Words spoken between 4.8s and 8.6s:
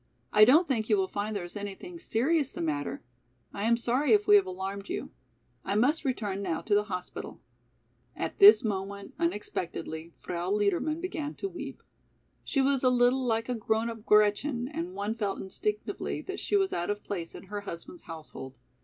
you. I must return now to the hospital." At